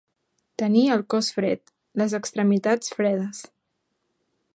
[0.61, 1.71] Tenir el cos fred,
[2.03, 3.43] les extremitats fredes.